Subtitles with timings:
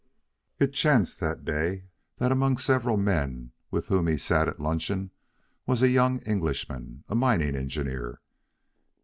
[0.57, 1.83] It chanced that day
[2.17, 5.11] that among the several men with whom he sat at luncheon
[5.67, 8.19] was a young Englishman, a mining engineer.